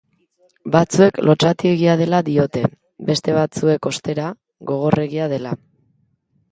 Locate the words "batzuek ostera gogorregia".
3.39-5.31